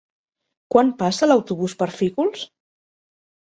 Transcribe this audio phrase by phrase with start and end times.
[0.75, 2.49] Quan passa l'autobús per Fígols?